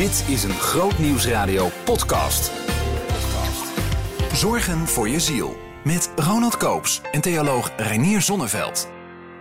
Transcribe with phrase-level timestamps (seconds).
[0.00, 2.52] Dit is een Groot Nieuwsradio podcast.
[4.32, 5.56] Zorgen voor je ziel.
[5.84, 8.90] Met Ronald Koops en theoloog Reinier Zonneveld.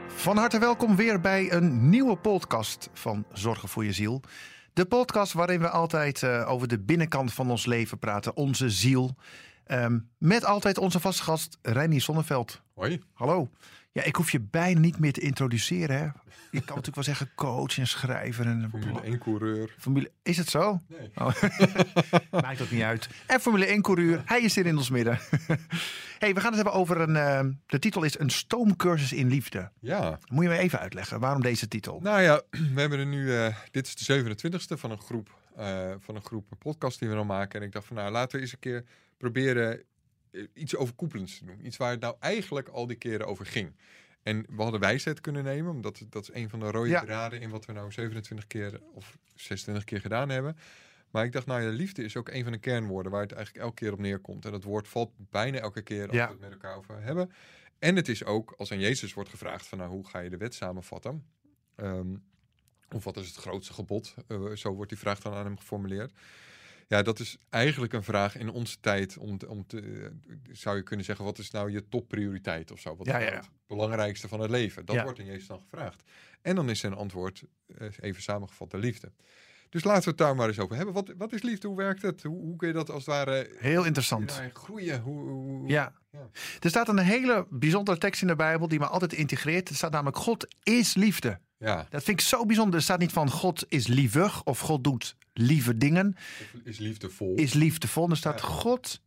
[0.07, 4.21] Van harte welkom weer bij een nieuwe podcast van Zorgen voor je ziel.
[4.73, 9.15] De podcast waarin we altijd uh, over de binnenkant van ons leven praten, onze ziel.
[9.67, 12.61] Um, met altijd onze vaste gast Reinier Zonneveld.
[12.73, 13.01] Hoi.
[13.13, 13.49] Hallo.
[13.91, 15.97] Ja, ik hoef je bijna niet meer te introduceren.
[15.97, 16.03] Hè?
[16.03, 16.11] Je
[16.51, 18.45] kan natuurlijk wel zeggen coach en schrijver.
[18.45, 19.75] En Formule 1 coureur.
[19.77, 20.79] Formule, is het zo?
[20.87, 21.09] Nee.
[21.15, 21.31] Oh.
[22.41, 23.09] Maakt ook niet uit.
[23.25, 25.19] En Formule 1 coureur, hij is hier in ons midden.
[26.19, 27.15] hey, we gaan het hebben over een.
[27.15, 29.71] Uh, de titel is Een stoomcursus in liefde.
[29.79, 30.19] Ja.
[30.31, 31.99] Moet je me even uitleggen waarom deze titel?
[32.01, 32.41] Nou ja,
[32.73, 33.23] we hebben er nu.
[33.25, 35.37] Uh, dit is de 27e van een groep.
[35.59, 37.59] Uh, van een groep podcast die we dan maken.
[37.59, 38.83] En ik dacht van nou, laten we eens een keer
[39.17, 39.83] proberen
[40.53, 41.65] iets overkoepelends te doen.
[41.65, 43.75] Iets waar het nou eigenlijk al die keren over ging.
[44.23, 47.01] En we hadden wijsheid kunnen nemen, omdat dat is een van de rode Ja.
[47.01, 50.57] draden in wat we nou 27 keer of 26 keer gedaan hebben.
[51.11, 53.65] Maar ik dacht, nou ja, liefde is ook een van de kernwoorden waar het eigenlijk
[53.65, 54.45] elke keer op neerkomt.
[54.45, 56.25] En dat woord valt bijna elke keer als Ja.
[56.25, 57.31] we het met elkaar over hebben.
[57.79, 60.37] En het is ook, als aan Jezus wordt gevraagd van nou, hoe ga je de
[60.37, 61.25] wet samenvatten?
[61.75, 62.15] Ehm,
[62.95, 64.13] of wat is het grootste gebod?
[64.27, 66.11] Eh, zo wordt die vraag dan aan hem geformuleerd.
[66.89, 70.11] Ja, dat is eigenlijk een vraag in onze tijd om, te, om te,
[70.51, 72.95] zou je kunnen zeggen, wat is nou je topprioriteit of zo?
[72.95, 73.39] Wat Ja, is nou ja.
[73.41, 74.85] het belangrijkste van het leven?
[74.85, 75.03] Dat Ja.
[75.03, 76.03] wordt in Jezus dan gevraagd.
[76.41, 77.43] En dan is zijn antwoord,
[77.77, 79.11] eh, even samengevat, de liefde.
[79.69, 80.93] Dus laten we het daar maar eens over hebben.
[80.93, 81.67] Wat, wat is liefde?
[81.67, 82.23] Hoe werkt het?
[82.23, 84.41] Hoe, hoe kun je dat als het ware Heel interessant.
[84.53, 85.01] groeien?
[85.01, 85.93] Hoe, hoe- Ja.
[86.11, 86.29] Ja.
[86.59, 89.69] Er staat een hele bijzondere tekst in de Bijbel die me altijd integreert.
[89.69, 91.39] Er staat namelijk: God is liefde.
[91.57, 91.87] ja.
[91.89, 92.75] Dat vind ik zo bijzonder.
[92.75, 96.15] Er staat niet van God is lievig of God doet lieve dingen.
[96.63, 97.35] Is liefdevol?
[97.35, 98.09] Is liefdevol.
[98.09, 98.45] Er staat Ja.
[98.47, 99.01] God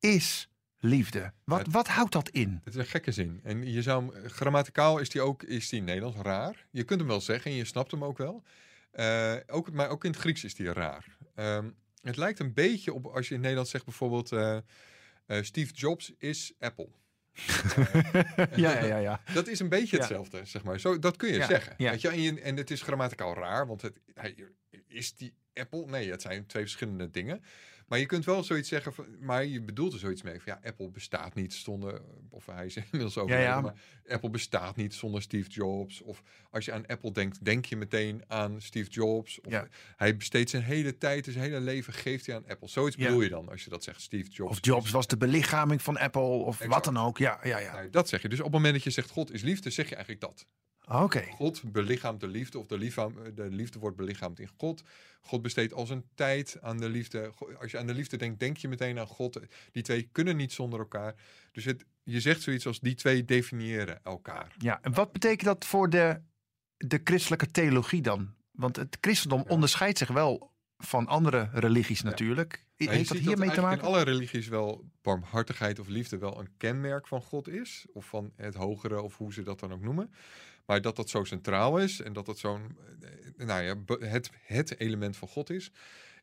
[0.00, 1.32] is liefde.
[1.44, 1.72] Wat, Ja.
[1.72, 2.60] wat houdt dat in?
[2.64, 3.40] Het is een gekke zin.
[3.42, 6.66] En je zou hem, grammaticaal is die ook is die in Nederlands raar.
[6.70, 8.42] Je kunt hem wel zeggen en je snapt hem ook wel.
[8.90, 11.16] Eh, ook, maar ook in het Grieks is die raar.
[11.34, 11.70] Ehm,
[12.02, 14.56] het lijkt een beetje op als je in Nederland zegt bijvoorbeeld eh,
[15.26, 16.88] eh, Steve Jobs is Apple.
[18.56, 18.96] Ja, ja, ja.
[18.98, 19.20] ja.
[19.34, 20.02] Dat is een beetje Ja.
[20.02, 20.80] hetzelfde, zeg maar.
[20.80, 21.74] Zo, dat kun je zeggen.
[21.76, 22.08] Weet je?
[22.08, 24.34] En, je- en het is grammaticaal raar, want het, hij,
[24.86, 25.84] is die Apple?
[25.86, 27.42] Nee, het zijn twee verschillende dingen.
[27.86, 30.40] Maar je kunt wel zoiets zeggen, van, maar je bedoelt er zoiets mee.
[30.40, 33.60] Van, ja, Apple bestaat niet zonder, of hij is inmiddels overleden, ja.
[33.60, 33.74] maar
[34.08, 36.00] Apple bestaat niet zonder Steve Jobs.
[36.02, 39.40] Of als je aan Apple denkt, denk je meteen aan Steve Jobs.
[39.40, 39.68] Of Ja.
[39.96, 42.68] hij besteedt zijn hele tijd, zijn hele leven geeft hij aan Apple.
[42.68, 43.04] Zoiets Ja.
[43.04, 44.50] bedoel je dan als je dat zegt, Steve Jobs.
[44.50, 47.18] Of Jobs was de belichaming van Apple of wat dan ook.
[47.18, 47.86] Ja, ja, ja.
[47.90, 48.28] Dat zeg je.
[48.28, 50.46] Dus op het moment dat je zegt God is liefde, zeg je eigenlijk dat.
[50.88, 51.22] Oké.
[51.22, 54.82] God belichaamt de liefde, of de, lichaam, de liefde wordt belichaamd in God.
[55.20, 57.32] God besteedt al zijn tijd aan de liefde.
[57.60, 59.40] Als je aan de liefde denkt, denk je meteen aan God.
[59.72, 61.14] Die twee kunnen niet zonder elkaar.
[61.52, 64.54] Dus het, je zegt zoiets als die twee definiëren elkaar.
[64.58, 66.20] Ja, en wat betekent dat voor de,
[66.76, 68.34] de christelijke theologie dan?
[68.50, 69.50] Want het christendom Ja.
[69.54, 72.66] onderscheidt zich wel van andere religies natuurlijk.
[72.76, 73.78] Heeft dat hiermee te maken?
[73.78, 77.86] in alle religies wel barmhartigheid of liefde wel een kenmerk van God is.
[77.92, 80.10] Of van het hogere, of hoe ze dat dan ook noemen.
[80.68, 82.76] Maar dat dat zo centraal is en dat dat zo'n,
[83.38, 83.74] eh, nou ja,
[84.06, 85.70] het, het element van God is,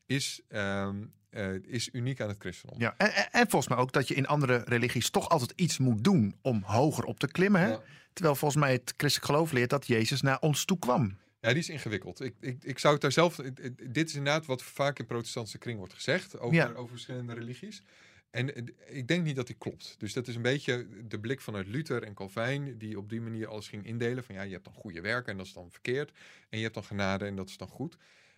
[0.06, 0.96] is, ehm,
[1.30, 2.80] eh, is uniek aan het christendom.
[2.80, 5.78] Ja, en, en, en volgens mij ook dat je in andere religies toch altijd iets
[5.78, 7.60] moet doen om hoger op te klimmen.
[7.60, 7.68] Hè?
[7.68, 7.82] Ja.
[8.12, 11.16] Terwijl volgens mij het christelijk geloof leert dat Jezus naar ons toe kwam.
[11.40, 12.20] Ja, die is ingewikkeld.
[12.20, 13.36] Ik, ik, ik zou het daar zelf.
[13.82, 16.72] Dit is inderdaad wat vaak in protestantse kring wordt gezegd over, Ja.
[16.72, 17.82] over verschillende religies.
[18.30, 19.94] En eh, ik denk niet dat die klopt.
[19.98, 23.46] Dus dat is een beetje de blik vanuit Luther en Calvijn, die op die manier
[23.46, 24.24] alles ging indelen.
[24.24, 26.12] Van ja, je hebt dan goede werken en dat is dan verkeerd.
[26.48, 27.96] En je hebt dan genade en dat is dan goed.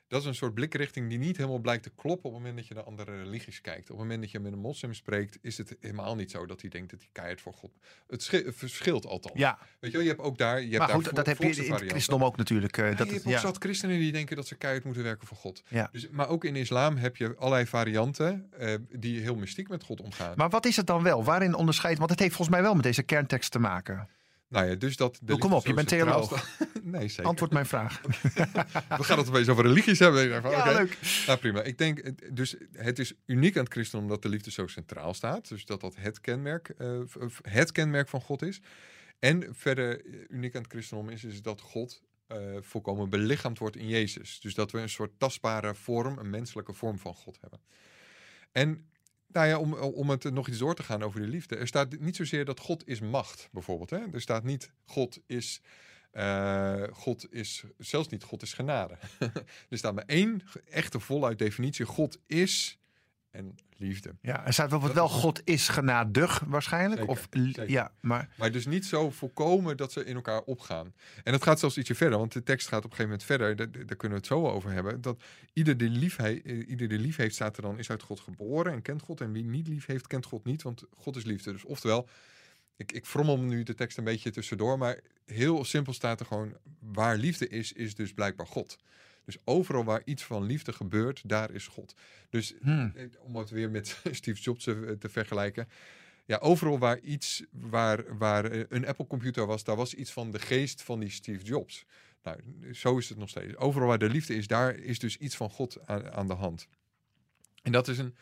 [0.09, 2.67] Dat is een soort blikrichting die niet helemaal blijkt te kloppen op het moment dat
[2.67, 3.83] je naar andere religies kijkt.
[3.83, 6.61] Op het moment dat je met een moslim spreekt, is het helemaal niet zo dat
[6.61, 7.71] hij denkt dat hij keihard voor God.
[8.07, 9.39] Het schi- verschilt althans.
[9.39, 10.61] Ja, Weet je wel, je hebt ook daar.
[10.63, 12.77] Je hebt maar goed, dat heb je in het christendom ook natuurlijk.
[12.77, 13.39] Ja, dat je hebt ook ja.
[13.41, 15.63] zat christenen die denken dat ze keihard moeten werken voor God.
[15.69, 15.89] Ja.
[15.93, 20.01] Dus, maar ook in islam heb je allerlei varianten eh, die heel mystiek met God
[20.01, 20.33] omgaan.
[20.37, 21.25] Maar wat is het dan wel?
[21.25, 21.99] Waarin onderscheidt?
[21.99, 24.09] Want het heeft volgens mij wel met deze kerntekst te maken.
[24.49, 25.19] Nou ja, dus dat.
[25.23, 26.59] de kom op, je bent theoloog.
[26.83, 27.25] nee, zeker.
[27.25, 28.00] Antwoord mijn vraag.
[28.99, 30.43] We gaan het opeens over religies hebben.
[30.43, 30.99] Van, Ja, leuk.
[31.27, 31.62] Nou, prima.
[31.62, 32.03] Ik denk,
[32.37, 35.49] dus het is uniek aan het christendom dat de liefde zo centraal staat.
[35.49, 37.00] Dus dat dat het kenmerk, eh,
[37.43, 38.61] het kenmerk van God is.
[39.19, 43.77] En verder eh, uniek aan het christendom is, is dat God eh, volkomen belichaamd wordt
[43.77, 44.41] in Jezus.
[44.41, 47.61] Dus dat we een soort tastbare vorm, een menselijke vorm van God hebben.
[48.53, 48.88] En
[49.33, 51.57] nou ja, om, om het nog iets door te gaan over de liefde.
[51.57, 53.91] Er staat niet zozeer dat God is macht, bijvoorbeeld.
[53.91, 53.99] Hè?
[54.13, 55.61] Er staat niet God is,
[56.11, 58.99] eh, God is, zelfs niet God is genade.
[59.69, 61.85] er staat maar één echte voluit definitie.
[61.85, 62.79] God is
[63.31, 64.15] en liefde.
[64.23, 67.01] Ja, er staat wel wat wel is- God is genadig waarschijnlijk.
[67.01, 67.71] Zeker, of, zeker.
[67.71, 70.95] Ja, maar Maar dus niet zo volkomen dat ze in elkaar opgaan.
[71.25, 73.57] En dat gaat zelfs ietsje verder, want de tekst gaat op een gegeven moment verder.
[73.57, 75.01] Daar, daar kunnen we het zo over hebben.
[75.01, 75.23] Dat
[75.53, 78.21] ieder die, lief he- eh, ieder die lief heeft, staat er dan, is uit God
[78.21, 79.21] geboren en kent God.
[79.21, 81.53] En wie niet lief heeft, kent God niet, want God is liefde.
[81.53, 82.09] Dus oftewel,
[82.77, 86.57] ik, ik frommel nu de tekst een beetje tussendoor, maar heel simpel staat er gewoon,
[86.81, 88.79] waar liefde is, is dus blijkbaar God.
[89.29, 91.95] Dus overal waar iets van liefde gebeurt, daar is God.
[92.31, 95.69] Dus hmm, eh, om het weer met Steve Jobs te, te vergelijken.
[96.25, 100.31] Ja, overal waar iets, waar, waar eh, een Apple computer was, daar was iets van
[100.31, 101.85] de geest van die Steve Jobs.
[102.23, 102.39] Nou,
[102.75, 103.57] zo is het nog steeds.
[103.57, 106.69] Overal waar de liefde is, daar is dus iets van God aan, aan de hand.
[107.63, 108.15] En dat is een.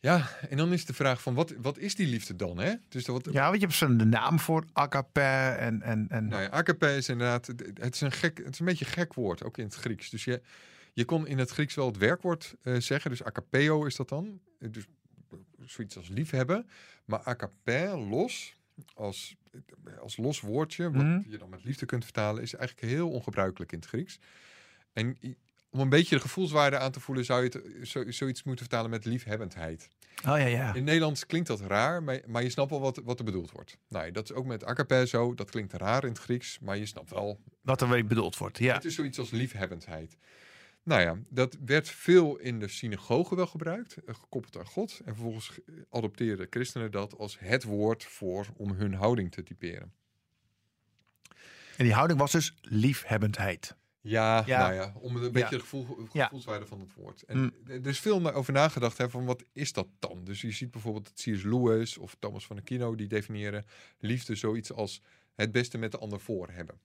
[0.00, 2.58] Ja, en dan is de vraag van wat, wat is die liefde dan?
[2.58, 2.74] Hè?
[2.88, 5.20] Dus wat, ja, want je hebt zo'n de naam voor agape
[5.58, 5.82] en...
[5.82, 8.84] en, en Nou ja, agape is inderdaad, het is, een gek, het is een beetje
[8.84, 10.10] een gek woord, ook in het Grieks.
[10.10, 10.40] Dus je,
[10.92, 14.40] je kon in het Grieks wel het werkwoord eh, zeggen, dus agapeo is dat dan.
[14.58, 14.84] Eh, Dus
[15.64, 16.68] zoiets als liefhebben.
[17.04, 18.56] Maar agape, los,
[18.94, 19.36] als,
[20.00, 21.20] als los woordje, wat Mhm.
[21.30, 24.18] je dan met liefde kunt vertalen, is eigenlijk heel ongebruikelijk in het Grieks.
[24.92, 25.16] En
[25.70, 28.90] om een beetje de gevoelswaarde aan te voelen, zou je het zo, zoiets moeten vertalen
[28.90, 29.88] met liefhebbendheid.
[30.16, 30.74] Oh ja, ja.
[30.74, 33.76] In Nederlands klinkt dat raar, maar, maar je snapt wel wat, wat er bedoeld wordt.
[33.88, 35.34] Nou, ja, dat is ook met agape zo.
[35.34, 37.40] Dat klinkt raar in het Grieks, maar je snapt wel.
[37.62, 38.74] Wat er weer bedoeld wordt, ja.
[38.74, 40.16] Het is zoiets als liefhebbendheid.
[40.82, 45.00] Nou ja, dat werd veel in de synagoge wel gebruikt, eh, gekoppeld aan God.
[45.04, 45.50] En vervolgens
[45.90, 49.92] adopteerden christenen dat als het woord voor om hun houding te typeren.
[51.76, 53.76] En die houding was dus liefhebbendheid.
[54.02, 54.58] Ja, Ja.
[54.58, 55.48] nou ja, om een beetje Ja.
[55.48, 57.22] de gevoel, gevoelswaarde van het woord.
[57.22, 57.52] En Mm.
[57.66, 60.24] er is veel over nagedacht hè, van wat is dat dan?
[60.24, 61.42] Dus je ziet bijvoorbeeld dat C.S.
[61.42, 63.64] Lewis of Thomas van Aquino, die definiëren
[63.98, 65.02] liefde zoiets als
[65.34, 66.80] het beste met de ander voor hebben.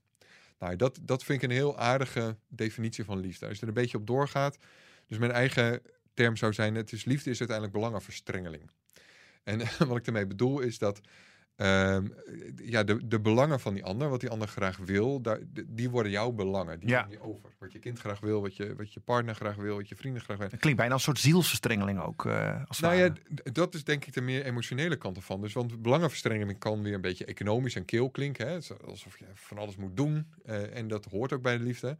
[0.59, 3.45] Nou, dat, dat vind ik een heel aardige definitie van liefde.
[3.47, 4.57] Als je er een beetje op doorgaat,
[5.07, 5.81] dus mijn eigen
[6.13, 8.69] term zou zijn, het is liefde is uiteindelijk belangenverstrengeling.
[9.43, 11.01] En wat ik ermee bedoel is dat
[11.55, 12.07] ehm,
[12.63, 16.11] ja, de, de belangen van die ander, wat die ander graag wil, daar, die worden
[16.11, 16.79] jouw belangen.
[16.79, 17.07] Die Ja.
[17.09, 17.49] je over.
[17.59, 20.21] Wat je kind graag wil, wat je, wat je partner graag wil, wat je vrienden
[20.21, 20.57] graag willen.
[20.59, 22.25] Klinkt bijna een soort zielsverstrengeling ook.
[22.25, 23.13] eh, als Nou ja,
[23.51, 25.41] dat is denk ik de meer emotionele kant ervan.
[25.41, 28.47] Dus want belangenverstrengeling kan weer een beetje economisch en keel klinken.
[28.47, 28.53] Hè?
[28.85, 30.27] Alsof je van alles moet doen.
[30.45, 31.97] eh, en dat hoort ook bij de liefde.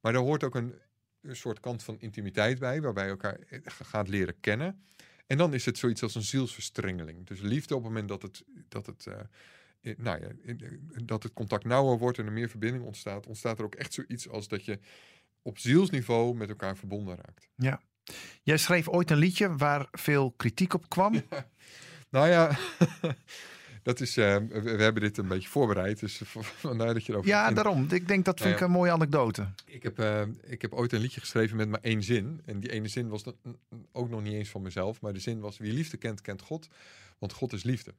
[0.00, 0.74] Maar er hoort ook een,
[1.22, 4.80] een soort kant van intimiteit bij, waarbij je elkaar eh, gaat leren kennen.
[5.26, 7.26] En dan is het zoiets als een zielsverstrengeling.
[7.26, 10.68] Dus liefde op het moment dat het, dat het, eh, nou ja, eh,
[11.04, 14.28] dat het contact nauwer wordt en er meer verbinding ontstaat, ontstaat er ook echt zoiets
[14.28, 14.78] als dat je
[15.42, 17.48] op zielsniveau met elkaar verbonden raakt.
[18.42, 21.22] Jij schreef ooit een liedje waar veel kritiek op kwam.
[22.10, 22.58] Nou ja,
[23.86, 26.20] dat is, eh, we, hebben dit een beetje voorbereid, dus
[26.68, 27.86] vandaar dat je erover Ja, daarom.
[27.90, 29.48] Ik denk dat vind Nou ik een mooie anekdote.
[29.66, 32.40] Ik heb, eh, ik heb ooit een liedje geschreven met maar één zin.
[32.44, 33.36] En die ene zin was dan
[33.92, 35.00] ook nog niet eens van mezelf.
[35.00, 36.68] Maar de zin was: Wie liefde kent, kent God.
[37.18, 37.94] Want God is liefde.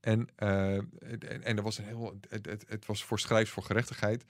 [0.00, 2.18] En, eh, en, en er was een heel.
[2.28, 4.24] Het, het, het was voor schrijfs voor gerechtigheid.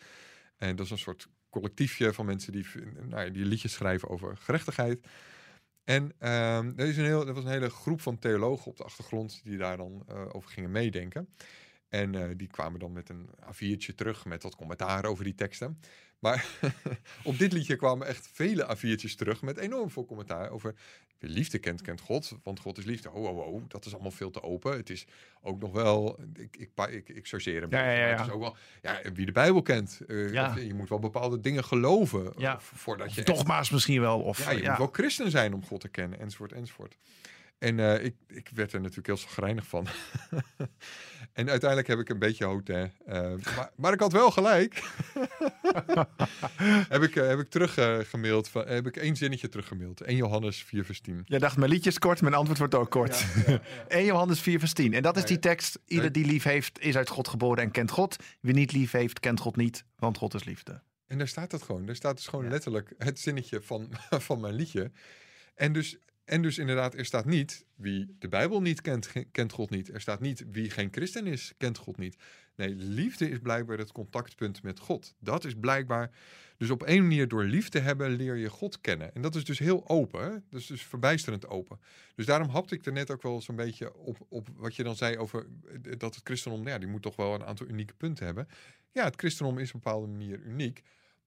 [0.56, 2.66] En dat is een soort collectiefje van mensen die,
[3.08, 5.06] nou ja, die liedjes schrijven over gerechtigheid.
[5.84, 8.84] En ehm, er, is een heel, er was een hele groep van theologen op de
[8.84, 11.29] achtergrond die daar dan eh, over gingen meedenken.
[11.88, 15.81] En eh, die kwamen dan met een A4'tje terug met wat commentaar over die teksten.
[16.19, 16.46] Maar
[17.25, 20.75] op dit liedje kwamen echt vele A4'tjes terug met enorm veel commentaar over
[21.29, 22.33] liefde kent, kent God.
[22.43, 23.11] Want God is liefde.
[23.11, 24.77] Oh, oh, oh, dat is allemaal veel te open.
[24.77, 25.07] Het is
[25.43, 27.71] ook nog wel, ik, ik, ik, ik chargeer hem.
[27.71, 28.25] Ja, ja, ja, Het ja.
[28.25, 30.01] is ook wel, ja, wie de Bijbel kent.
[30.09, 30.57] eh, Ja.
[30.57, 32.33] je moet wel bepaalde dingen geloven.
[32.37, 32.55] Ja.
[32.55, 34.21] of voordat je Of echt- misschien wel.
[34.21, 34.69] Of, ja, je ja.
[34.69, 36.97] moet wel christen zijn om God te kennen, enzovoort, enzovoort.
[37.59, 39.87] En eh, ik, ik werd er natuurlijk heel zagrijnig van.
[41.33, 42.89] en uiteindelijk heb ik een beetje hotel.
[43.57, 44.83] maar, maar ik had wel gelijk.
[46.89, 48.49] heb ik, eh, heb ik teruggemaild.
[48.49, 50.01] van heb ik één zinnetje teruggemaild.
[50.01, 51.23] 1 Johannes 4 vers 10.
[51.25, 53.25] Jij dacht, mijn liedje is kort, mijn antwoord wordt ook kort.
[53.89, 54.95] 1 Johannes 4 vers 10.
[54.95, 55.43] En dat is Ja, die ja.
[55.43, 55.79] tekst.
[55.87, 58.17] Ieder die lief heeft, is uit God geboren en kent God.
[58.41, 60.81] Wie niet lief heeft, kent God niet, want God is liefde.
[61.07, 61.87] En daar staat het gewoon.
[61.87, 62.51] Daar staat dus gewoon Ja.
[62.51, 63.89] letterlijk het zinnetje van,
[64.29, 64.91] van mijn liedje.
[65.55, 69.71] En dus, en dus inderdaad, er staat niet wie de Bijbel niet kent, kent God
[69.71, 69.88] niet.
[69.88, 72.17] Er staat niet wie geen christen is, kent God niet.
[72.55, 75.14] Nee, liefde is blijkbaar het contactpunt met God.
[75.19, 76.11] Dat is blijkbaar.
[76.57, 79.14] Dus op één manier door liefde hebben leer je God kennen.
[79.14, 80.45] En dat is dus heel open.
[80.50, 81.81] Dat is dus verbijsterend open.
[82.14, 84.97] Dus daarom hapte ik er net ook wel zo'n beetje op, op wat je dan
[84.97, 87.95] zei over eh, dat het christendom, nou ja, die moet toch wel een aantal unieke
[87.95, 88.49] punten hebben.
[88.91, 90.83] Ja, het christendom is op een bepaalde manier uniek.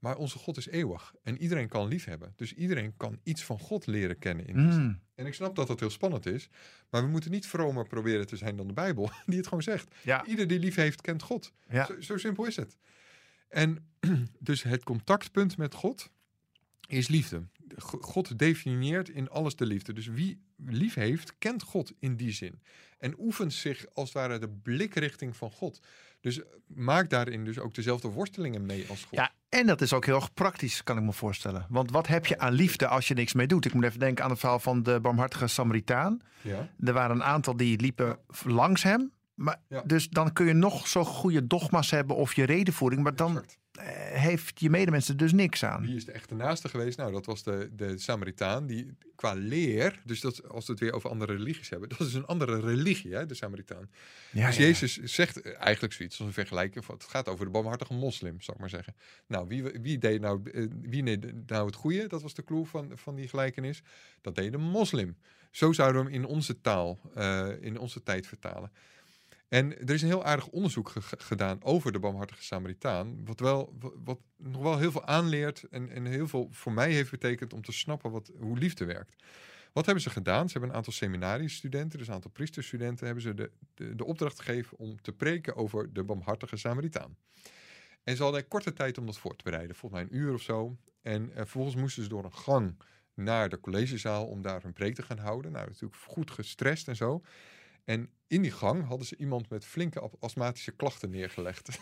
[0.06, 1.14] Maar onze God is eeuwig.
[1.24, 2.34] En iedereen kan liefhebben.
[2.36, 4.46] Dus iedereen kan iets van God leren kennen.
[4.48, 4.76] In Christus.
[4.84, 5.00] Mm.
[5.16, 6.50] En ik snap dat dat heel spannend is.
[6.90, 9.10] Maar we moeten niet vromer proberen te zijn dan de Bijbel.
[9.26, 9.96] Die het gewoon zegt.
[10.04, 11.52] Ja, Ieder die lief heeft, kent God.
[11.70, 11.86] ja.
[11.86, 12.78] Zo, zo simpel is het.
[13.48, 13.88] En
[14.40, 16.10] dus het contactpunt met God
[16.88, 17.48] is liefde.
[17.76, 19.94] Go- God definieert in alles de liefde.
[19.94, 22.62] Dus wie lief heeft, kent God in die zin.
[22.98, 25.80] En oefent zich als het ware de blikrichting van God.
[26.22, 29.16] Dus eh, maak daarin dus ook dezelfde worstelingen mee als God.
[29.16, 31.66] Ja, en dat is ook heel erg praktisch, kan ik me voorstellen.
[31.70, 33.66] Want wat heb je aan liefde als je niks mee doet?
[33.66, 36.22] Ik moet even denken aan het verhaal van de barmhartige Samaritaan.
[36.42, 36.70] Ja.
[36.80, 39.12] Er waren een aantal die liepen langs hem.
[39.36, 39.82] Maar, Ja.
[39.82, 43.04] Dus dan kun je nog zo goede dogma's hebben of je redenvoering.
[43.04, 43.58] Maar dan Exact.
[43.72, 43.86] eh,
[44.22, 45.82] heeft je medemensen dus niks aan.
[45.82, 46.98] Wie is de echte naaste geweest?
[46.98, 48.66] Nou, dat was de, de Samaritaan.
[48.68, 52.14] Die qua leer, dus dat, als we het weer over andere religies hebben, dat is
[52.14, 53.90] een andere religie, hè, de Samaritaan.
[54.32, 54.64] Ja, dus ja.
[54.64, 56.88] Jezus zegt eigenlijk zoiets als een vergelijking.
[56.88, 58.96] Het gaat over de barmhartige moslim, zal ik maar zeggen.
[59.28, 62.08] Nou, wie, wie deed nou, eh, wie deed nou het goede?
[62.08, 63.82] Dat was de clue van, van die gelijkenis.
[64.22, 65.18] Dat deed de moslim.
[65.52, 68.72] Zo zouden we hem in onze taal, eh, in onze tijd vertalen.
[69.48, 73.26] En er is een heel aardig onderzoek ge- gedaan over de barmhartige Samaritaan.
[73.26, 76.92] Wat, wel, wat, wat nog wel heel veel aanleert en, en heel veel voor mij
[76.92, 79.24] heeft betekend om te snappen wat, hoe liefde werkt.
[79.74, 80.46] Wat hebben ze gedaan?
[80.46, 84.40] Ze hebben een aantal seminariestudenten, dus een aantal priesterstudenten, hebben ze de, de, de opdracht
[84.40, 87.18] gegeven om te preken over de barmhartige Samaritaan.
[88.04, 90.42] En ze hadden korte tijd om dat voor te bereiden, volgens mij een uur of
[90.42, 90.78] zo.
[91.02, 92.78] En eh, vervolgens moesten ze door een gang
[93.14, 95.52] naar de collegezaal om daar hun preek te gaan houden.
[95.52, 97.22] Nou, natuurlijk goed gestrest en zo.
[97.86, 101.80] En in die gang hadden ze iemand met flinke astmatische klachten neergelegd.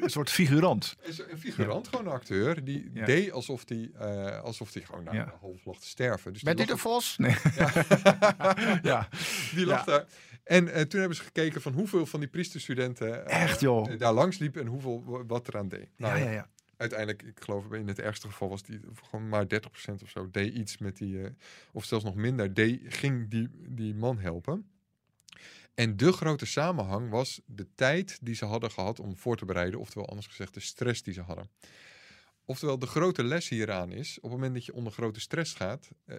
[0.00, 0.96] Een soort figurant.
[1.30, 3.04] Een figurant, gewoon een acteur, die Ja.
[3.04, 5.34] deed alsof hij eh, alsof die gewoon nou, Ja.
[5.40, 6.32] half lag te sterven.
[6.32, 7.16] Dus Bent u die de Vos?
[7.16, 7.36] Nee.
[8.82, 9.08] ja.
[9.54, 9.84] Die lag Ja.
[9.84, 10.06] daar.
[10.44, 13.98] En eh, toen hebben ze gekeken van hoeveel van die priesterstudenten eh, Echt, joh?
[13.98, 15.88] daar langs liepen en hoeveel wa- wat eraan deed.
[15.96, 16.48] Nou, ja, ja, ja.
[16.76, 18.80] Uiteindelijk, ik geloof in het ergste geval was die
[19.10, 21.30] gewoon maar 30% of zo deed iets met die, eh,
[21.72, 24.70] of zelfs nog minder, deed, ging die, die man helpen.
[25.74, 29.80] En de grote samenhang was de tijd die ze hadden gehad om voor te bereiden,
[29.80, 31.50] oftewel anders gezegd de stress die ze hadden.
[32.44, 35.90] Oftewel, de grote les hieraan is, op het moment dat je onder grote stress gaat,
[36.04, 36.16] eh,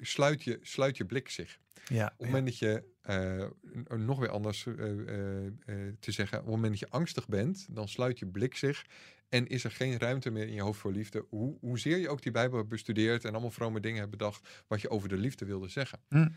[0.00, 1.58] sluit, je, sluit je blik zich.
[1.88, 2.06] ja.
[2.06, 6.44] Op het moment dat je, eh, nog weer anders eh, eh, eh, te zeggen, op
[6.44, 8.84] het moment dat je angstig bent, dan sluit je blik zich
[9.28, 11.26] en is er geen ruimte meer in je hoofd voor liefde.
[11.28, 14.80] Hoe, hoezeer je ook die Bijbel hebt bestudeerd en allemaal vrome dingen hebt bedacht wat
[14.80, 16.00] je over de liefde wilde zeggen.
[16.08, 16.28] Hm.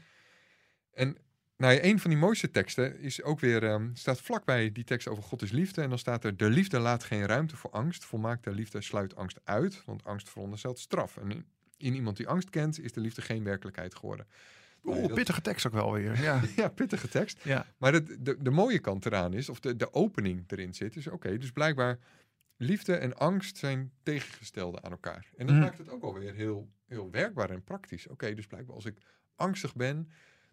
[0.92, 1.18] En
[1.60, 5.08] nou ja, een van die mooiste teksten is ook weer, ehm, staat vlakbij die tekst
[5.08, 5.82] over God is liefde.
[5.82, 8.06] En dan staat er, de liefde laat geen ruimte voor angst.
[8.06, 11.18] Volmaakte liefde sluit angst uit, want angst veronderstelt straf.
[11.18, 11.46] En in,
[11.78, 14.28] in iemand die angst kent, is de liefde geen werkelijkheid geworden.
[14.84, 16.22] Nou Oeh, dat- pittige tekst ook wel weer.
[16.30, 16.42] Ja.
[16.56, 17.40] ja, pittige tekst.
[17.44, 17.66] ja.
[17.78, 21.08] Maar de, de, de mooie kant eraan is, of de, de opening erin zit, is
[21.08, 22.00] oké, dus blijkbaar
[22.58, 25.30] liefde en angst zijn tegengestelde aan elkaar.
[25.38, 25.62] En dat Mm.
[25.62, 28.08] maakt het ook alweer heel, heel werkbaar en praktisch.
[28.08, 28.98] Oké, dus blijkbaar als ik
[29.36, 30.10] angstig ben,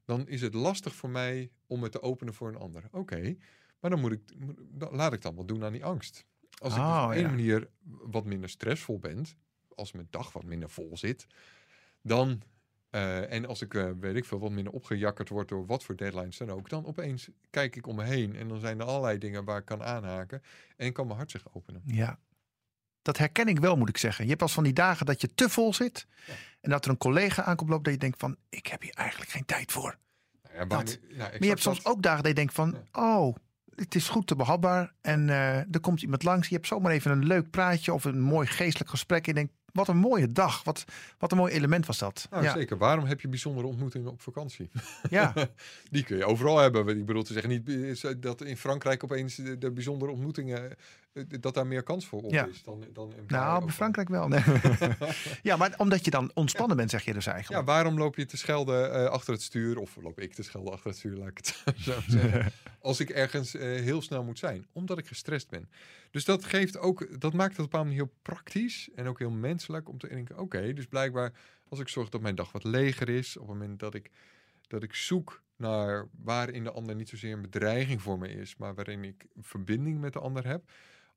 [0.07, 2.85] dan is het lastig voor mij om het te openen voor een ander.
[2.91, 3.37] Oké,
[3.81, 4.21] maar dan, moet ik,
[4.69, 6.27] dan laat ik dan wat doen aan die angst.
[6.59, 9.25] Als ik dus Oh, op een manier wat minder stressvol ben,
[9.75, 11.27] als mijn dag wat minder vol zit,
[12.03, 12.43] dan
[12.91, 15.97] eh, en als ik, eh, weet ik veel, wat minder opgejakkerd word door wat voor
[15.97, 19.19] deadlines dan ook, dan opeens kijk ik om me heen en dan zijn er allerlei
[19.19, 20.43] dingen waar ik kan aanhaken
[20.77, 21.83] en kan mijn hart zich openen.
[21.85, 22.19] Ja.
[23.07, 24.25] Dat herken ik wel, moet ik zeggen.
[24.25, 26.07] Je hebt als van die dagen dat je te vol zit.
[26.27, 26.33] Ja.
[26.61, 28.37] En dat er een collega aankomt lopen dat je denkt van...
[28.49, 29.99] ik heb hier eigenlijk geen tijd voor.
[30.43, 30.69] Nou ja, Dat.
[30.69, 31.93] bijna- ja, Maar je hebt soms dat.
[31.93, 32.77] ook dagen dat je denkt van...
[32.93, 33.37] oh,
[33.75, 34.93] het is goed te behapbaar.
[35.01, 36.49] En eh, er komt iemand langs.
[36.49, 39.27] Je hebt zomaar even een leuk praatje of een mooi geestelijk gesprek.
[39.27, 40.65] En je denkt, wat een mooie dag.
[40.65, 40.85] Wat,
[41.19, 42.27] wat een mooi element was dat.
[42.31, 42.53] Nou, ja.
[42.53, 42.79] zeker.
[42.79, 44.71] Waarom heb je bijzondere ontmoetingen op vakantie?
[45.11, 45.33] ja,
[45.91, 46.99] Die kun je overal hebben.
[46.99, 50.77] Ik bedoel te zeggen niet dat in Frankrijk opeens de, de bijzondere ontmoetingen,
[51.41, 52.47] dat daar meer kans voor op Ja.
[52.47, 54.29] is dan, dan in nou, bij Frankrijk wel.
[54.29, 54.43] Nee.
[55.43, 57.67] ja, maar omdat je dan ontspannen bent, zeg je dus Ja, eigenlijk.
[57.67, 59.79] waarom loop je te schelden eh, achter het stuur?
[59.79, 62.53] Of loop ik te schelden achter het stuur, laat ik het zo zeggen.
[62.81, 64.67] Als ik ergens eh, heel snel moet zijn.
[64.73, 65.69] Omdat ik gestrest ben.
[66.11, 68.89] Dus dat geeft ook, dat maakt het op een bepaalde manier heel praktisch.
[68.95, 71.33] En ook heel menselijk om te denken, oké, dus blijkbaar
[71.69, 73.37] als ik zorg dat mijn dag wat leger is.
[73.37, 74.11] Op het moment dat ik,
[74.67, 78.57] dat ik zoek naar waarin de ander niet zozeer een bedreiging voor me is.
[78.57, 80.63] Maar waarin ik verbinding met de ander heb.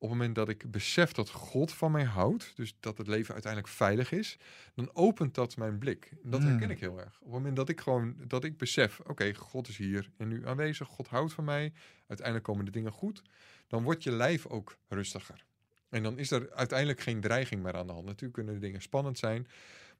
[0.01, 3.33] Op het moment dat ik besef dat God van mij houdt, dus dat het leven
[3.33, 4.37] uiteindelijk veilig is,
[4.75, 6.11] dan opent dat mijn blik.
[6.23, 6.47] En dat Mm.
[6.47, 7.15] herken ik heel erg.
[7.19, 10.47] Op het moment dat ik gewoon, dat ik besef, oké, God is hier en nu
[10.47, 11.73] aanwezig, God houdt van mij,
[12.07, 13.21] uiteindelijk komen de dingen goed,
[13.67, 15.45] dan wordt je lijf ook rustiger.
[15.89, 18.05] En dan is er uiteindelijk geen dreiging meer aan de hand.
[18.05, 19.47] Natuurlijk kunnen de dingen spannend zijn,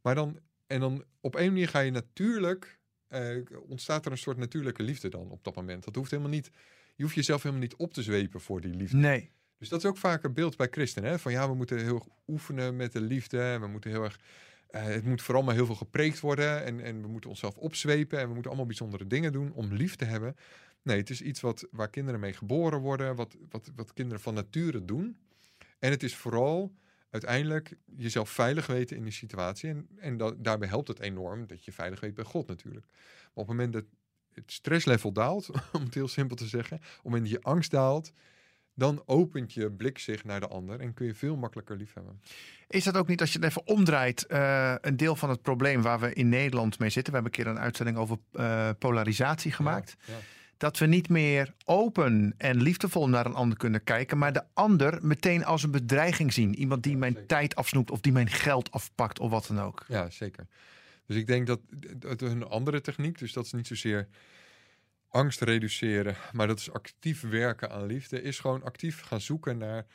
[0.02, 3.38] maar dan, en dan op een manier ga je natuurlijk, eh,
[3.68, 5.84] ontstaat er een soort natuurlijke liefde dan op dat moment.
[5.84, 6.52] Dat hoeft helemaal niet,
[6.96, 8.98] je hoeft jezelf helemaal niet op te zwepen voor die liefde.
[8.98, 9.32] Nee.
[9.60, 11.10] Dus dat is ook vaak een beeld bij christenen.
[11.10, 11.20] Hè?
[11.20, 13.58] Van ja, we moeten heel erg oefenen met de liefde.
[13.60, 14.20] We moeten heel erg.
[14.70, 16.66] eh, het moet vooral maar heel veel gepreekt worden.
[16.66, 18.20] En, en we moeten onszelf opzwepen.
[18.20, 20.36] En we moeten allemaal bijzondere dingen doen om lief te hebben.
[20.82, 23.16] Nee, het is iets wat, waar kinderen mee geboren worden.
[23.16, 25.18] Wat, wat, wat kinderen van nature doen.
[25.80, 26.72] En het is vooral
[27.10, 29.70] uiteindelijk jezelf veilig weten in die situatie.
[29.70, 32.86] En, en daarbij helpt het enorm dat je veilig weet bij God natuurlijk.
[32.86, 33.84] Maar op het moment dat
[34.34, 37.72] het stresslevel daalt, om het heel simpel te zeggen, op het moment dat je angst
[37.72, 38.14] daalt,
[38.80, 42.22] dan opent je blik zich naar de ander en kun je veel makkelijker liefhebben.
[42.68, 45.82] Is dat ook niet, als je het even omdraait, eh, een deel van het probleem
[45.82, 47.14] waar we in Nederland mee zitten?
[47.14, 49.96] We hebben een keer een uitzending over eh, polarisatie gemaakt.
[50.06, 50.20] Ja, ja.
[50.58, 55.00] Dat we niet meer open en liefdevol naar een ander kunnen kijken, maar de ander
[55.02, 56.56] meteen als een bedreiging zien.
[56.56, 57.28] Iemand die Ja, mijn zeker.
[57.28, 59.86] tijd afsnoept of die mijn geld afpakt of wat dan ook.
[59.88, 60.48] Ja, zeker.
[61.06, 61.60] Dus ik denk dat,
[61.98, 64.08] dat een andere techniek, dus dat is niet zozeer
[65.10, 69.86] angst reduceren, maar dat is actief werken aan liefde, is gewoon actief gaan zoeken naar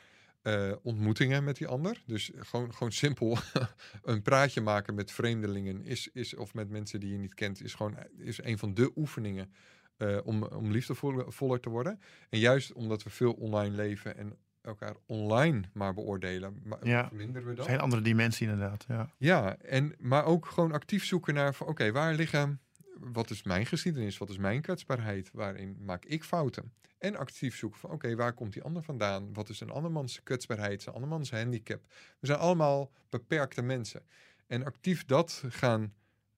[0.41, 2.01] eh, ontmoetingen met die ander.
[2.05, 3.37] Dus gewoon, gewoon simpel
[4.03, 7.73] een praatje maken met vreemdelingen is, is, of met mensen die je niet kent, is
[7.73, 9.53] gewoon is een van de oefeningen
[9.97, 11.99] eh, om, om liefdevoller te worden.
[12.29, 17.07] En juist omdat we veel online leven en elkaar online maar beoordelen, ma- Ja.
[17.07, 18.85] verminderen we Dat hele andere dimensie inderdaad.
[18.87, 19.09] Ja.
[19.17, 22.59] Ja, en, maar ook gewoon actief zoeken naar van oké, waar liggen,
[22.99, 26.73] wat is mijn geschiedenis, wat is mijn kwetsbaarheid, waarin maak ik fouten?
[26.97, 29.33] En actief zoeken van oké, waar komt die ander vandaan?
[29.33, 31.81] Wat is een andermans kwetsbaarheid, zijn andermans handicap?
[32.19, 34.01] We zijn allemaal beperkte mensen.
[34.47, 35.93] En actief dat gaan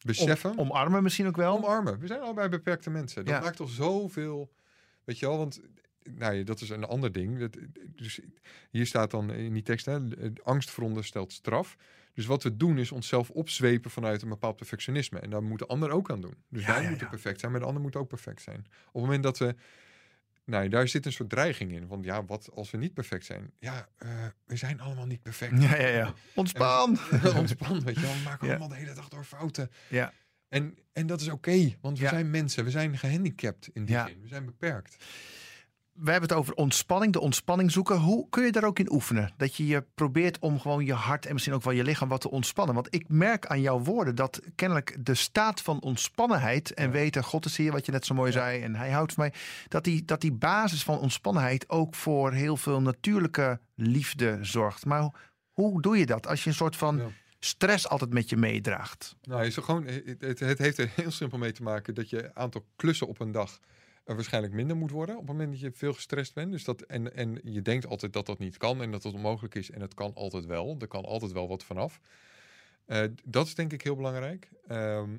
[0.06, 1.58] beseffen, Om, omarmen misschien ook wel.
[1.58, 2.00] omarmen.
[2.00, 3.26] We zijn allebei beperkte mensen.
[3.26, 3.40] Dat Ja.
[3.42, 4.54] maakt toch zoveel,
[5.04, 5.62] weet je wel, want
[6.04, 7.40] nou ja, dat is een ander ding.
[7.40, 7.58] Dat,
[7.96, 8.20] dus
[8.72, 10.00] hier staat dan in die tekst, hè,
[10.44, 11.76] angst veronderstelt straf.
[12.18, 15.20] Dus wat we doen is onszelf opzwepen vanuit een bepaald perfectionisme.
[15.20, 16.34] En daar moet de ander ook aan doen.
[16.50, 17.12] Dus Ja, wij ja, moeten ja.
[17.12, 18.58] perfect zijn, maar de ander moet ook perfect zijn.
[18.60, 19.56] Op het moment dat we...
[20.46, 21.88] Nou, daar zit een soort dreiging in.
[21.88, 23.52] Want ja, wat als we niet perfect zijn?
[23.60, 24.10] Ja, eh,
[24.46, 25.62] we zijn allemaal niet perfect.
[25.62, 26.14] Ja, ja, ja.
[26.36, 27.00] Ontspan.
[27.36, 28.14] Ontspan, weet je wel.
[28.14, 29.72] We maken allemaal de hele dag door fouten.
[29.88, 30.14] Ja.
[30.50, 32.64] En, en dat is oké, want we zijn mensen.
[32.64, 34.22] We zijn gehandicapt in die zin.
[34.22, 35.04] We zijn beperkt.
[35.98, 37.98] We hebben het over ontspanning, de ontspanning zoeken.
[38.00, 39.32] Hoe kun je daar ook in oefenen?
[39.38, 42.22] Dat je je probeert om gewoon je hart en misschien ook wel je lichaam wat
[42.22, 42.76] te ontspannen.
[42.76, 46.92] Want ik merk aan jouw woorden dat kennelijk de staat van ontspannenheid en Ja.
[46.92, 48.38] weten, God is hier, wat je net zo mooi Ja.
[48.40, 49.40] zei, en hij houdt van mij.
[49.68, 54.86] Dat die, dat die basis van ontspannenheid ook voor heel veel natuurlijke liefde zorgt.
[54.86, 55.14] Maar hoe,
[55.52, 57.08] hoe doe je dat als je een soort van Ja.
[57.40, 59.16] stress altijd met je meedraagt?
[59.22, 59.86] Nou, is er gewoon,
[60.20, 63.32] het, het, heeft er heel simpel mee te maken dat je aantal klussen op een
[63.32, 63.60] dag
[64.16, 66.52] waarschijnlijk minder moet worden op het moment dat je veel gestrest bent.
[66.52, 69.56] Dus dat, en, en je denkt altijd dat dat niet kan en dat het onmogelijk
[69.56, 69.72] is.
[69.72, 70.76] En het kan altijd wel.
[70.80, 72.00] Er kan altijd wel wat vanaf.
[72.86, 74.50] Eh, dat is denk ik heel belangrijk.
[74.68, 75.10] Ehm,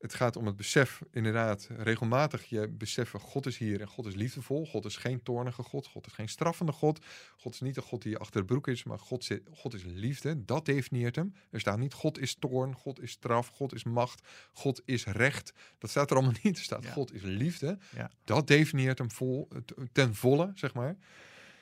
[0.00, 4.14] het gaat om het besef, inderdaad, regelmatig je beseffen, God is hier en God is
[4.14, 4.66] liefdevol.
[4.66, 7.04] God is geen toornige God, God is geen straffende God.
[7.36, 9.82] God is niet een God die achter de broek is, maar God, zit, God is
[9.84, 10.44] liefde.
[10.44, 11.34] Dat definieert hem.
[11.50, 15.52] Er staat niet God is toorn, God is straf, God is macht, God is recht.
[15.78, 16.56] Dat staat er allemaal niet.
[16.56, 16.92] Er staat Ja.
[16.92, 17.78] God is liefde.
[17.94, 18.10] Ja.
[18.24, 19.48] Dat definieert hem vol,
[19.92, 20.96] ten volle, zeg maar.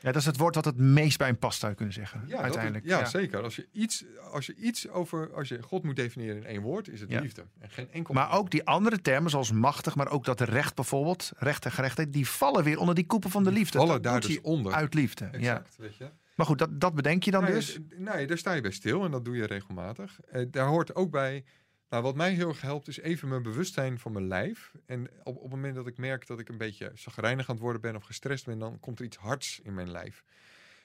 [0.00, 2.22] Ja, dat is het woord wat het meest bij hem past, zou je kunnen zeggen.
[2.26, 2.84] Ja, uiteindelijk.
[2.84, 3.42] ja, zeker.
[3.42, 6.88] Als je, iets, als je iets over, als je God moet definiëren in één woord,
[6.88, 7.20] is het Ja.
[7.20, 7.44] liefde.
[7.58, 8.14] En geen enkel.
[8.14, 12.12] Maar ook die andere termen, zoals machtig, maar ook dat recht bijvoorbeeld, recht en gerechtigheid,
[12.12, 13.78] die vallen weer onder die koepel van de liefde.
[13.78, 14.72] vallen Dat daar dus onder.
[14.72, 15.24] Uit liefde.
[15.24, 15.30] Ja.
[15.38, 16.10] Exact, weet je.
[16.34, 17.78] Maar goed, dat, dat bedenk je dan nee, dus.
[17.96, 20.20] Nee, daar sta je bij stil en dat doe je regelmatig.
[20.30, 21.44] Eh, daar hoort ook bij.
[21.88, 24.72] Nou, wat mij heel erg helpt, is even mijn bewustzijn van mijn lijf.
[24.86, 27.64] En op, op het moment dat ik merk dat ik een beetje zagrijnig aan het
[27.64, 30.24] worden ben of gestrest ben, dan komt er iets hards in mijn lijf.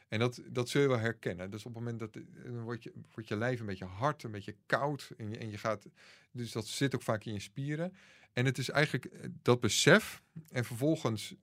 [0.08, 1.50] En dat, dat zul je wel herkennen.
[1.50, 2.24] Dus op het moment dat eh,
[2.64, 5.12] wordt je, wordt je lijf een beetje hard, een beetje koud.
[5.18, 5.86] En je, en je gaat.
[6.32, 7.94] Dus dat zit ook vaak in je spieren.
[8.34, 10.22] En het is eigenlijk eh, dat besef.
[10.50, 11.36] En vervolgens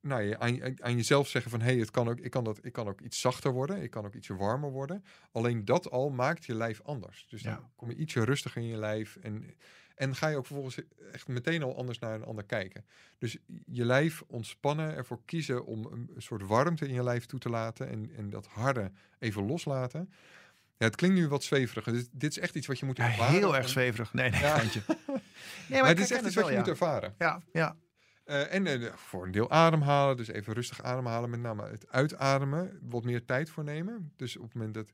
[0.00, 2.58] nou, je, aan, aan jezelf zeggen van hé, hey, het kan ook, ik, kan dat,
[2.62, 5.04] ik kan ook iets zachter worden, ik kan ook ietsje warmer worden.
[5.32, 7.26] Alleen dat al maakt je lijf anders.
[7.28, 9.54] Dus dan kom je ietsje rustiger in je lijf en,
[9.94, 10.80] en ga je ook vervolgens
[11.12, 12.84] echt meteen al anders naar een ander kijken.
[13.18, 17.48] Dus je lijf ontspannen, ervoor kiezen om een soort warmte in je lijf toe te
[17.48, 20.12] laten en, en dat harde even loslaten.
[20.76, 21.84] Ja, het klinkt nu wat zweverig.
[21.84, 23.34] Dit, dit is echt iets wat je moet Ja, ervaren.
[23.34, 24.12] heel erg zweverig.
[24.12, 24.62] Nee, nee, Ja.
[25.68, 26.58] Nee, Maar, het is echt iets wat je ja.
[26.58, 27.14] moet ervaren.
[27.18, 27.76] Ja, ja.
[28.28, 32.78] Eh, en eh, voor een deel ademhalen, dus even rustig ademhalen, met name het uitademen,
[32.82, 34.12] wat meer tijd voor nemen.
[34.16, 34.92] Dus op het moment dat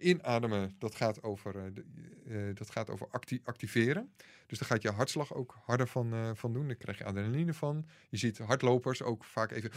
[0.00, 4.12] inademen, dat gaat over, eh, de- dat gaat over acti- activeren.
[4.46, 7.86] Dus dan gaat je hartslag ook harder van, van doen, daar krijg je adrenaline van.
[8.08, 9.70] Je ziet hardlopers ook vaak even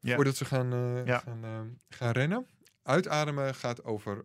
[0.00, 0.14] Ja.
[0.14, 0.70] voordat ze gaan,
[1.06, 2.46] gaan, gaan rennen.
[2.82, 4.24] Uitademen gaat over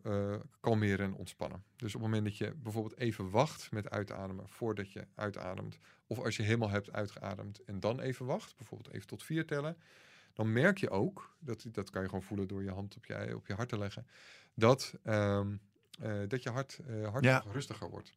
[0.60, 1.63] kalmeren en ontspannen.
[1.76, 6.20] Dus op het moment dat je bijvoorbeeld even wacht met uitademen voordat je uitademt, of
[6.20, 9.78] als je helemaal hebt uitgeademd en dan even wacht, bijvoorbeeld even tot vier tellen,
[10.34, 13.36] dan merk je ook, dat, dat kan je gewoon voelen door je hand op je,
[13.36, 14.08] op je hart te leggen,
[14.54, 15.56] dat, ehm,
[16.00, 17.43] eh, dat je hart, eh, hart Ja.
[17.52, 18.13] rustiger wordt.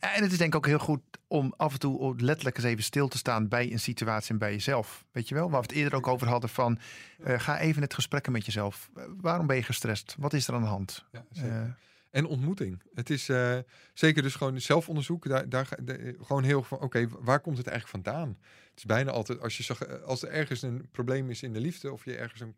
[0.00, 2.82] En het is denk ik ook heel goed om af en toe letterlijk eens even
[2.84, 5.04] stil te staan bij een situatie en bij jezelf.
[5.12, 6.78] Weet je wel, waar we het eerder ook over hadden van
[7.22, 8.90] eh, ga even het gesprekken met jezelf.
[9.20, 10.14] Waarom ben je gestrest?
[10.18, 11.04] Wat is er aan de hand?
[11.12, 11.76] Ja.
[12.14, 12.82] En ontmoeting.
[12.94, 13.58] Het is eh,
[13.94, 15.28] zeker dus gewoon zelfonderzoek.
[15.28, 18.28] Daar, daar de- gewoon heel van, oké, waar komt het eigenlijk vandaan?
[18.70, 21.52] Het is bijna altijd, als, je zag, eh, als er ergens een probleem is in
[21.52, 21.92] de liefde...
[21.92, 22.54] of je ergens een,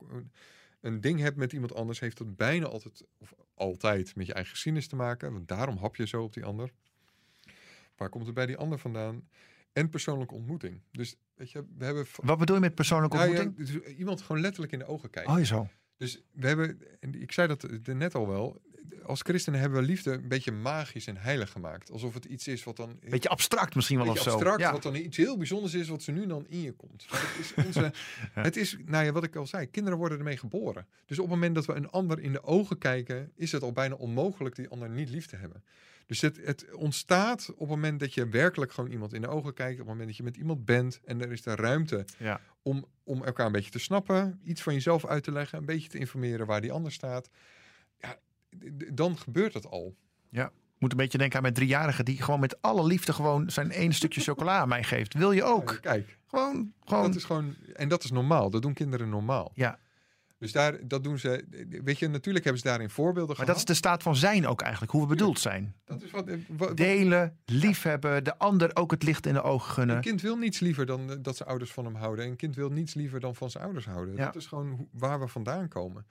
[0.81, 2.01] een, ding hebt met iemand anders...
[2.01, 5.33] heeft dat bijna altijd, of altijd, met je eigen geschiedenis te maken.
[5.33, 6.71] Want daarom hap je zo op die ander.
[7.97, 9.29] Waar komt het bij die ander vandaan?
[9.73, 10.81] En persoonlijke ontmoeting.
[10.91, 12.07] Dus weet je, we hebben...
[12.17, 13.85] wat bedoel je met persoonlijke Nou ja, ontmoeting?
[13.85, 15.33] dus iemand gewoon letterlijk in de ogen kijken.
[15.33, 15.69] Oh, zo.
[15.97, 18.63] Dus we hebben, en ik zei dat er net al wel,
[19.05, 21.91] als christenen hebben we liefde een beetje magisch en heilig gemaakt.
[21.91, 22.99] Alsof het iets is wat dan...
[23.09, 24.31] Beetje abstract misschien wel of zo.
[24.31, 24.73] abstract, Ja.
[24.73, 27.07] wat dan iets heel bijzonders is, wat ze nu dan in je komt.
[27.11, 27.93] Het is, onze,
[28.33, 30.87] het is, nou ja, wat ik al zei, kinderen worden ermee geboren.
[31.07, 33.73] Dus op het moment dat we een ander in de ogen kijken, is het al
[33.73, 35.65] bijna onmogelijk die ander niet lief te hebben.
[36.07, 39.55] Dus het, het ontstaat op het moment dat je werkelijk gewoon iemand in de ogen
[39.55, 42.41] kijkt, op het moment dat je met iemand bent en er is de ruimte Ja.
[42.63, 45.89] om, om elkaar een beetje te snappen, iets van jezelf uit te leggen, een beetje
[45.89, 47.29] te informeren waar die ander staat.
[48.01, 48.19] Ja,
[48.93, 49.97] dan gebeurt het al.
[50.79, 53.93] Moet een beetje denken aan mijn driejarigen die gewoon met alle liefde gewoon zijn één
[53.93, 55.15] stukje chocola aan mij geeft.
[55.15, 55.79] Wil je ook?
[55.81, 57.03] Kijk, Gewoon, gewoon.
[57.07, 58.51] dat is gewoon, en dat is normaal.
[58.51, 59.53] Dat doen kinderen normaal.
[59.55, 59.79] Ja.
[60.39, 61.45] Dus daar, dat doen ze,
[61.85, 63.47] weet je, natuurlijk hebben ze daarin voorbeelden Maar gehad.
[63.49, 65.75] dat is de staat van zijn ook eigenlijk, hoe we bedoeld zijn.
[65.85, 69.73] dat is wat, eh, wat- Delen, liefhebben, de ander ook het licht in de ogen
[69.73, 69.97] gunnen.
[69.97, 72.25] Een kind wil niets liever dan eh, dat zijn ouders van hem houden.
[72.25, 74.17] En een kind wil niets liever dan van zijn ouders houden.
[74.17, 74.25] Ja.
[74.25, 76.07] Dat is gewoon waar we vandaan komen.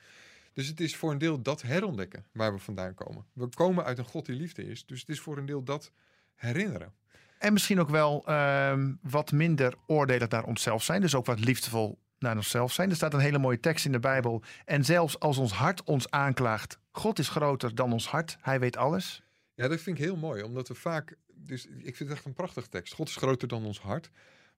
[0.56, 3.26] Dus het is voor een deel dat herontdekken waar we vandaan komen.
[3.34, 4.86] We komen uit een God die liefde is.
[4.86, 5.92] Dus het is voor een deel dat
[6.36, 6.94] herinneren.
[7.38, 11.02] En misschien ook wel ehm, wat minder oordelig naar onszelf zijn.
[11.02, 12.90] Dus ook wat liefdevol naar onszelf zijn.
[12.90, 14.44] Er staat een hele mooie tekst in de Bijbel.
[14.66, 16.80] En zelfs als ons hart ons aanklaagt.
[16.92, 18.38] God is groter dan ons hart.
[18.42, 19.24] Hij weet alles.
[19.54, 20.44] Ja, dat vind ik heel mooi.
[20.44, 21.18] Omdat we vaak...
[21.34, 22.94] Dus ik vind het echt een prachtige tekst.
[22.94, 24.10] God is groter dan ons hart.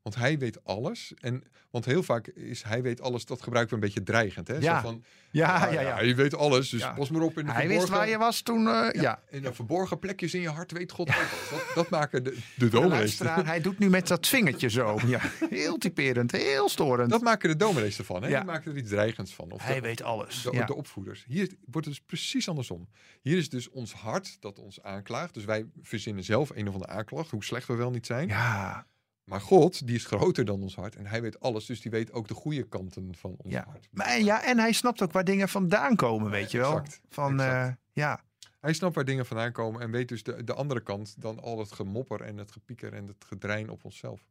[0.07, 1.13] Want hij weet alles.
[1.19, 4.47] En, want heel vaak is hij weet alles, dat gebruiken we een beetje dreigend.
[4.47, 4.55] Hè?
[4.57, 4.75] Ja.
[4.81, 5.95] Zo van, Ja, nou ja, ja.
[5.95, 6.93] Hij weet alles, dus Ja.
[6.93, 7.87] pas maar op in de Hij verborgen...
[7.87, 8.67] wist waar je was toen.
[8.67, 9.21] eh, ja.
[9.29, 11.15] In de verborgen plekjes in je hart weet God ook.
[11.51, 13.19] Dat, dat maken de, de dominees.
[13.19, 14.99] hij doet nu met dat vingertje zo.
[15.07, 17.09] Ja, heel typerend, heel storend.
[17.09, 18.23] Dat maken de dominees ervan.
[18.23, 18.29] Hè?
[18.29, 18.37] Ja.
[18.37, 19.51] Die maken er iets dreigends van.
[19.51, 20.41] Of hij de, weet alles.
[20.41, 20.65] de, ja.
[20.65, 21.25] de opvoeders.
[21.27, 22.87] Hier wordt het dus precies andersom.
[23.21, 25.33] Hier is dus ons hart dat ons aanklaagt.
[25.33, 28.27] Dus wij verzinnen zelf een of andere aanklacht, hoe slecht we wel niet zijn.
[28.27, 28.85] ja,
[29.27, 30.95] Maar God, die is groter dan ons hart.
[30.95, 33.63] En hij weet alles, dus die weet ook de goede kanten van ons Ja.
[33.67, 33.87] hart.
[33.91, 36.71] maar, ja, en hij snapt ook waar dingen vandaan komen, weet je wel.
[36.79, 37.69] Exact, Van, exact.
[37.69, 38.21] eh, ja,
[38.59, 41.59] Hij snapt waar dingen vandaan komen en weet dus de, de andere kant dan al
[41.59, 44.21] het gemopper en het gepieker en het gedrein op onszelf.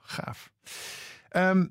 [0.00, 0.52] gaaf.
[1.28, 1.66] Ehm,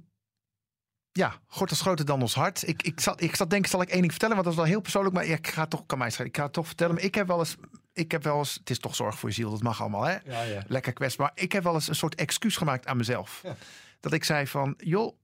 [1.17, 2.67] ja, God is groter dan ons hart.
[2.67, 4.35] Ik, ik, zat, ik zat denken, zal ik één ding vertellen?
[4.35, 6.27] Want dat is wel heel persoonlijk, maar ik ga toch, kan mij schelen.
[6.29, 6.95] Ik ga het toch vertellen.
[6.95, 7.55] Maar ik heb wel eens,
[7.93, 10.17] ik heb wel eens, het is toch zorg voor je ziel, dat mag allemaal, hè?
[10.25, 10.63] Ja, ja.
[10.67, 11.31] Lekker kwetsbaar.
[11.33, 13.39] Ik heb wel eens een soort excuus gemaakt aan mezelf.
[13.43, 13.55] Ja.
[13.99, 15.15] Dat ik zei van, joh,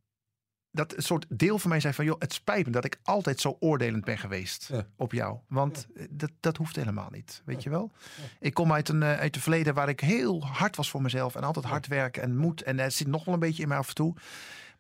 [0.72, 3.40] dat een soort deel van mij zei van, joh, het spijt me dat ik altijd
[3.40, 4.86] zo oordelend ben geweest Ja.
[4.96, 5.38] op jou.
[5.48, 7.62] Want eh, dat, dat hoeft helemaal niet, weet Ja.
[7.64, 7.92] je wel?
[8.40, 11.36] Ik kom uit een, eh, uit het verleden waar ik heel hard was voor mezelf
[11.36, 12.62] en altijd hard werken en moed.
[12.64, 14.16] En er zit nog wel een beetje in mij af en toe.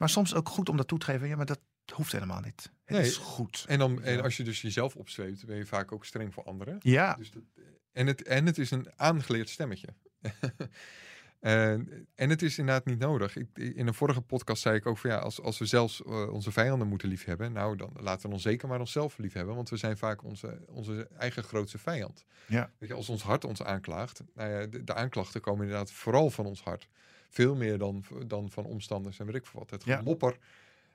[0.02, 1.28] Maar soms ook goed om dat toe te geven.
[1.28, 1.60] Ja, maar dat
[1.94, 2.72] hoeft helemaal niet.
[2.86, 3.06] Het Nee.
[3.08, 3.66] is goed.
[3.68, 6.76] En, dan, en als je dus jezelf opzweept, ben je vaak ook streng voor anderen.
[6.80, 7.44] Ja, Dus dat,
[7.92, 9.88] en, het, en het is een aangeleerd stemmetje.
[11.40, 13.36] En, en het is inderdaad niet nodig.
[13.36, 16.34] Ik, in een vorige podcast zei ik ook van ja, als, als we zelfs eh,
[16.34, 19.78] onze vijanden moeten liefhebben, nou dan laten we dan zeker maar onszelf liefhebben, want we
[19.78, 22.26] zijn vaak onze, onze eigen grootste vijand.
[22.48, 22.72] Ja.
[22.78, 26.30] Weet je, als ons hart ons aanklaagt, nou ja, de, de aanklachten komen inderdaad vooral
[26.30, 26.88] van ons hart.
[27.34, 29.70] Veel meer dan, dan van omstanders en weet ik wat.
[29.70, 29.98] Het Ja.
[29.98, 30.38] gemopper.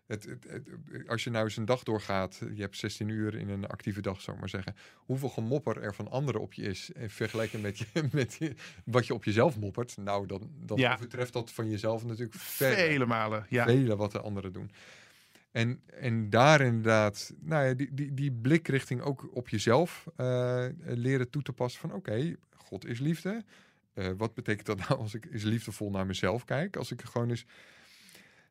[0.06, 3.48] Het, het, het- als je nou eens een dag doorgaat, je hebt 16 uur in
[3.48, 4.74] een actieve dag, zou ik maar zeggen.
[4.96, 9.06] Hoeveel gemopper er van anderen op je is, in vergelijking met, je, met je- wat
[9.06, 9.96] je op jezelf moppert.
[9.96, 10.94] Nou, dan, dan Ja.
[10.94, 13.46] overtreft dat van jezelf natuurlijk vele malen.
[13.48, 13.64] Ja.
[13.64, 14.70] vele wat de anderen doen.
[15.50, 20.66] En, en daar inderdaad, nou ja, die, die, die blik richting ook op jezelf eh,
[20.84, 23.44] leren toe te passen van oké, God is liefde.
[23.96, 26.76] Eh, wat betekent dat nou als ik eens liefdevol naar mezelf kijk?
[26.76, 27.44] Als ik gewoon eens,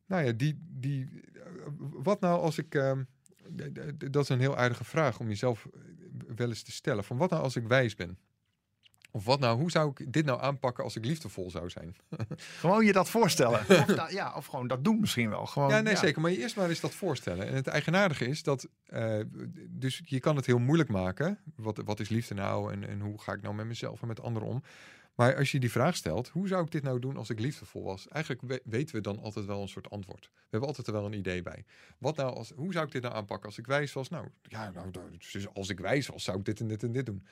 [0.05, 1.41] nou ja, die, die, eh,
[1.77, 3.03] wat nou als ik, ehm,
[4.09, 5.79] dat is een heel aardige vraag om jezelf eh,
[6.35, 7.03] wel eens te stellen.
[7.03, 8.17] Van wat nou als ik wijs ben?
[9.11, 11.95] Of wat nou, hoe zou ik dit nou aanpakken als ik liefdevol zou zijn?
[12.59, 13.59] Gewoon je dat voorstellen.
[13.79, 15.45] Of, da- ja, of gewoon dat doen misschien wel.
[15.45, 16.21] Gewoon, Ja, nee, zeker.
[16.21, 17.47] Maar je eerst maar eens dat voorstellen.
[17.47, 18.67] En het eigenaardige is dat,
[19.69, 21.39] dus je kan het heel moeilijk maken.
[21.55, 24.21] Wat, wat is liefde nou en, en hoe ga ik nou met mezelf en met
[24.21, 24.63] anderen om?
[25.15, 27.83] Maar als je die vraag stelt, hoe zou ik dit nou doen als ik liefdevol
[27.83, 28.07] was?
[28.07, 30.29] Eigenlijk we- weten we dan altijd wel een soort antwoord.
[30.33, 31.65] We hebben altijd er wel een idee bij.
[31.97, 34.09] Wat nou als, hoe zou ik dit nou aanpakken als ik wijs was?
[34.09, 34.91] Nou, ja, nou,
[35.31, 37.25] dus als ik wijs was, zou ik dit en dit en dit doen.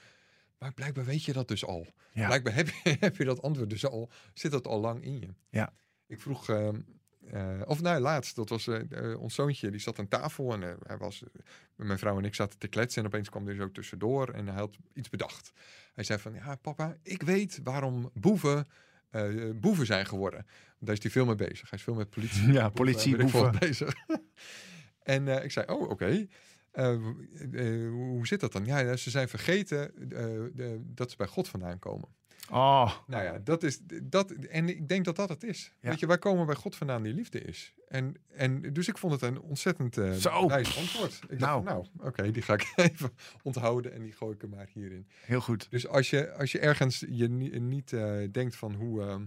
[0.58, 1.88] Maar blijkbaar weet je dat dus al.
[2.14, 2.26] Ja.
[2.26, 5.28] Blijkbaar heb je, heb je dat antwoord dus al, zit dat al lang in je.
[5.50, 5.74] Ja.
[6.08, 6.82] Ik vroeg, ehm,
[7.34, 10.62] eh, of nou laatst, dat was eh, eh, ons zoontje, die zat aan tafel en
[10.62, 11.24] hij was,
[11.76, 14.56] mijn vrouw en ik zaten te kletsen en opeens kwam er zo tussendoor en hij
[14.56, 15.52] had iets bedacht.
[15.94, 18.68] Hij zei van, ja papa, ik weet waarom boeven
[19.56, 20.46] boeven zijn geworden.
[20.80, 21.70] Daar is hij veel mee bezig.
[21.70, 22.52] Hij is veel met politie.
[22.60, 23.56] Ja, politie, boeven.
[23.60, 23.94] bezig.
[25.16, 26.28] en ik zei, oh oké.
[27.92, 28.66] Hoe zit dat dan?
[28.66, 32.10] Ja, ze zijn vergeten de- dat ze bij God vandaan komen.
[32.52, 34.32] Oh, Nou ja, dat is dat.
[34.32, 35.74] En ik denk dat dat het is.
[35.80, 35.90] Ja.
[35.90, 37.74] Weet je, wij komen bij God vandaan die liefde is.
[37.88, 40.48] En, en dus ik vond het een ontzettend eh Zo.
[40.48, 41.20] wijs antwoord.
[41.30, 41.64] Ik dacht, Nou.
[41.64, 43.12] nou, oké, die ga ik even
[43.44, 45.08] onthouden en die gooi ik er maar hierin.
[45.26, 45.68] heel goed.
[45.72, 49.02] Dus als je, als je ergens je ni- niet eh, denkt van hoe.
[49.02, 49.26] ehm,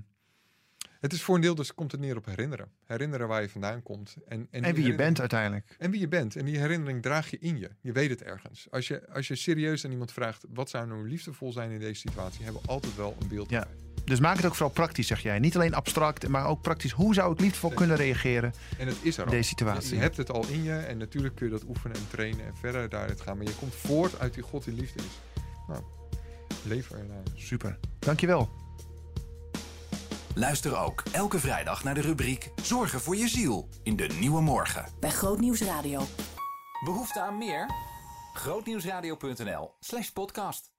[1.07, 2.69] het is voor een deel, dus komt het neer op herinneren.
[2.85, 4.17] Herinneren waar je vandaan komt.
[4.29, 5.77] En, en, wie je bent uiteindelijk.
[5.79, 6.37] En wie je bent.
[6.37, 7.71] En die herinnering draag je in je.
[7.81, 8.67] Je weet het ergens.
[8.71, 12.01] Als je, als je serieus aan iemand vraagt, wat zou nou liefdevol zijn in deze
[12.01, 13.51] situatie, hebben we altijd wel een beeld.
[13.51, 13.61] Ja.
[13.61, 14.03] bij.
[14.05, 15.39] Dus maak het ook vooral praktisch, zeg jij.
[15.39, 16.93] Niet alleen abstract, maar ook praktisch.
[16.93, 19.89] Hoe zou ik liefdevol kunnen reageren En het is er in deze situatie?
[19.89, 22.47] Je, je hebt het al in je en natuurlijk kun je dat oefenen en trainen
[22.47, 23.37] en verder daaruit gaan.
[23.37, 25.43] Maar je komt voort uit die God die liefde is.
[25.69, 25.83] Nou,
[26.65, 27.23] leef ernaar.
[27.35, 27.79] Super.
[27.99, 28.66] Dankjewel.
[30.39, 34.85] Luister ook elke vrijdag naar de rubriek Zorgen voor je ziel in de Nieuwe Morgen.
[35.01, 36.03] bij Grootnieuws Radio.
[36.85, 37.71] Behoefte aan meer?
[38.33, 40.76] Grootnieuwsradio.nl slash podcast.